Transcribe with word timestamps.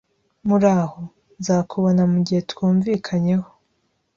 Muraho. 0.47 0.99
Nzakubona 1.39 2.01
mugihe 2.11 2.41
twumvikanyeho 2.51 3.49